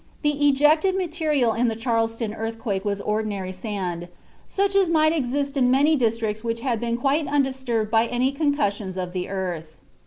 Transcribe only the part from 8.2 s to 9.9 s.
concussions of the earth.